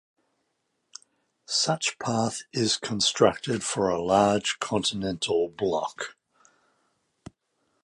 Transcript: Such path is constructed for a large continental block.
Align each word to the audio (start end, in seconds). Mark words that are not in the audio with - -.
Such 1.45 1.99
path 1.99 2.41
is 2.51 2.75
constructed 2.77 3.63
for 3.63 3.87
a 3.89 4.01
large 4.01 4.57
continental 4.57 5.49
block. 5.49 6.15